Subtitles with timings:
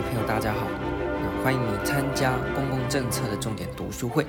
[0.00, 0.66] 位朋友，大家好，
[1.20, 4.26] 那欢迎你参加公共政策的重点读书会。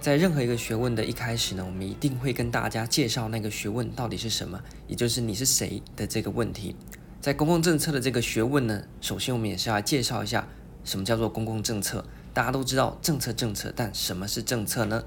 [0.00, 6.74] 在任何一个学问的一开始呢，我们一定会跟大家介绍那个学问到底是什么，也就是你是谁的这个问题。
[7.20, 10.48] 在公共政策的这个学问呢，首先我们也是要介绍一下
[10.82, 12.02] 什么叫做公共政策。
[12.32, 15.04] 大家都知道政策政策，但什么是政策呢？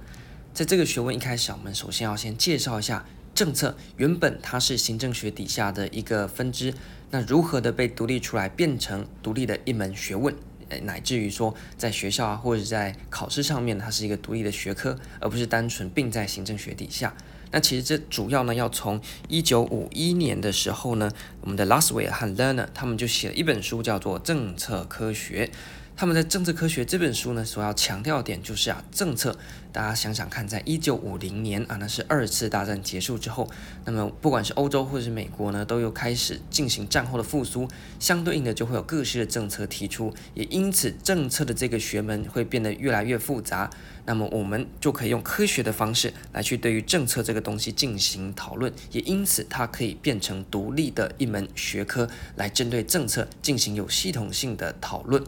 [0.54, 3.04] 在这个学问一开始，我们首先要先介绍一下
[3.36, 3.78] 政策。
[3.98, 6.74] 原本它是行政学底下的一个分支，
[7.12, 10.34] 那如何的被独立出来，变成独立的一门学问？
[10.82, 17.14] 乃至于说，在学校啊，或者在考试上面，它是一个独立的学科，而不是单纯并在行政学底下。
[17.52, 25.52] 那其实这主要呢，要从一九五一年的时候呢，我们的 Lasswade 和 Lerner 他们就写了一本书，叫做《政策科学》。
[25.98, 29.38] 他们在《政治科学》这本书呢，所要强调点就是啊，政策。
[29.72, 33.50] 大家想想看，在一九五零年啊，那是二次大战结束之后，
[33.84, 37.68] 那么不管是欧洲或者是美国呢，都又开始进行战后的复苏，
[38.00, 43.70] 相对应的就会有各式的政策提出，也因此政策的这个学门会变得越来越复杂。
[44.06, 55.22] 那么我们就可以用科学的方式来去对于政策这个东西进行讨论，也因此它可以变成独立的一门学科来针对政策进行有系统性的讨论。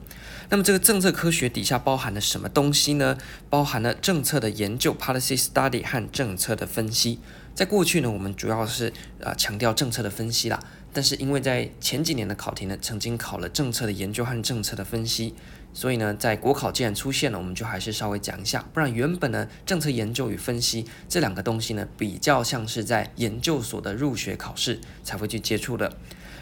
[0.50, 3.16] 那那么这个政策科学底下包含了什么东西呢？
[3.48, 7.20] 包含了政策的研究 （policy study） 和政策的分析。
[7.54, 8.92] 在过去呢，我们主要是
[9.24, 10.60] 啊强调政策的分析啦。
[10.92, 15.36] 但是因为在前几年的考题呢，曾经考了政策的研究和政策的分析，
[15.74, 18.68] 所以呢，在国考既然出现了，我们就还是稍微讲一下。
[18.74, 25.96] 不然原本呢，政策研究与分析这两个东西呢，比较像是在研究所的入学考试才会去接触的。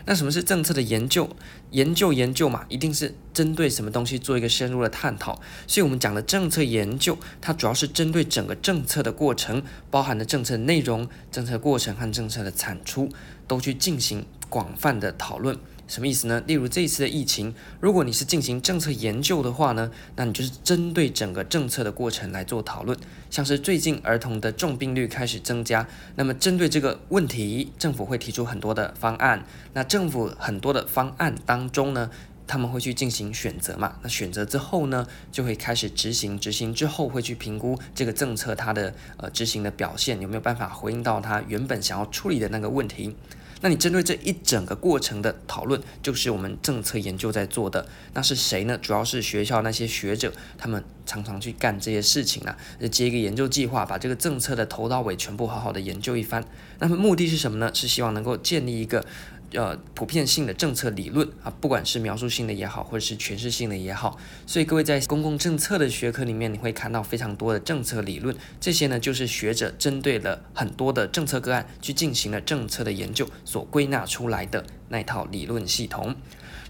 [0.05, 1.27] 那什么是政策的研究？
[1.71, 5.41] 研究研究嘛，一定是针对什么东西做一个深入的探讨。
[5.67, 13.09] 所以，我们讲的政策研究，它主要是针对整个政策的过程，包含的政策内容、政策过程和政策的产出，
[13.47, 15.57] 都去进行广泛的讨论。
[15.87, 16.41] 什么意思呢？
[16.47, 22.97] 例如这一次的疫情，如果你是进行政策研究的话呢，那你就是针对整个政策的过程来做讨论。
[23.29, 29.45] 像是最近儿童的重病率开始增加，那么针对这个问题，政府会提出很多的方案。
[29.73, 32.09] 那政府很多的方案当中呢，
[32.47, 33.97] 他们会去进行选择嘛？
[34.01, 36.39] 那选择之后呢，就会开始执行。
[36.39, 43.15] 执行之后会去评估这个政策它的呃执行的表现有没有办法回应到他原本想要处理的那个问题。
[43.61, 47.87] 那你针对这一整个过程的讨论，就是我们政策研究在做的。
[48.13, 48.77] 那是谁呢？
[48.77, 52.57] 主要是学校那些学者，他们常常去干这些事情啊，
[52.91, 56.43] 接一个研究计划，把这个政策的头到尾全部好好的研究一番。
[56.79, 57.71] 那么目的是什么呢？
[57.73, 59.05] 是希望能够建立一个。
[59.53, 76.15] 呃，普遍性的政策理论啊，不管是描述性的也好，或者是诠释性的也好，所以各位在公共政策的学科里面，你会看到非常多的政策理论，这些呢就是学者针对了很多的政策个案去进行了政策的研究所归纳出来的那套理论系统。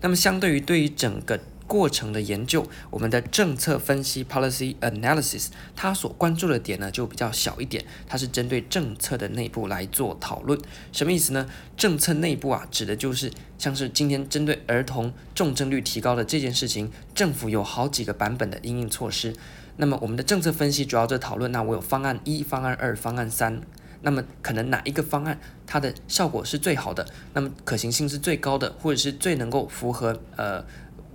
[0.02, 10.60] 那么相对于对于整个过程的研究，我们的政策分析 （policy analysis） 它所关注的点呢就比较小一点，它是针对政策的内部来做讨论。
[10.92, 11.48] 什么意思呢？
[11.76, 19.36] 政策内部啊，指的就是像是今天针对儿童重症率提高的这件事情，政府有好几个版本的应应措施。
[19.78, 23.60] 那么我们的政策分析主要在讨论，那我有方案一、方案二、方案三，
[24.04, 27.06] 那么可能哪一个方案它的效果是最好的？
[27.34, 30.64] 那么可行性是最高的，或者是最能够符合呃。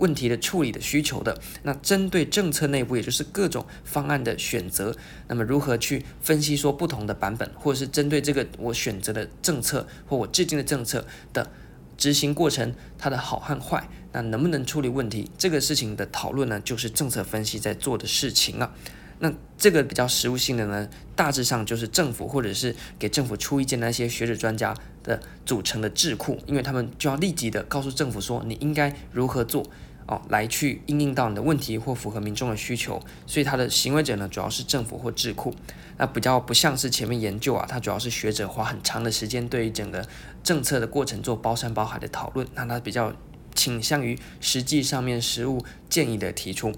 [0.01, 4.95] 问题的处理的需求的，那针对政策内部，也就是各种方案的选择，
[5.27, 11.51] 那么如何去分析说不同的版本，或者是针对这个我选择的政策或我制定的政策的
[11.97, 18.73] 执行过程，它的好和坏，那能不能处理问题，这个事情的讨论呢，就是政策分析在做的事情啊。
[19.19, 29.63] 那这个比较实务性的呢，大致上就是政府或者是给政府出意见的那些学者专家的组成的智库，因为他们就要立即的告诉政府说你应该如何做。
[30.07, 35.53] 哦，来去应用到你的问题或符合民众的需求，所以它的行为者呢，主要是政府或智库。
[35.97, 40.05] 那比较不像是前面研究啊，它主要是学者花很长的时间对于整个
[40.43, 42.47] 政策的过程做包山包海的讨论。
[42.55, 43.13] 那它比较
[43.53, 46.73] 倾向于实际上面实务建议的提出。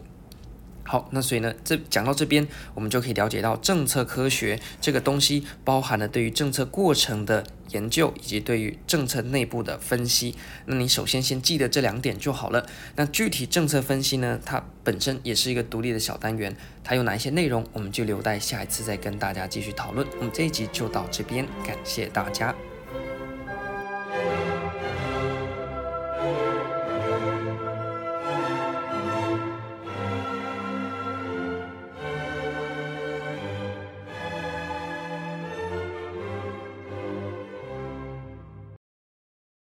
[0.85, 10.35] 好，那所以呢，这讲到这边，我们就可以了解到政策科学这个东西包含了对于政策过程的研究，以及对于政策内部的分析。
[10.65, 12.65] 那你首先先记得这两点就好了。
[12.97, 20.05] 那具体政策分析呢，它本身也是一个独立的小单元，它有哪一些内容，我们就留待下一次再跟大家继续讨论。
[20.17, 22.53] 我们这一集就到这边，感谢大家。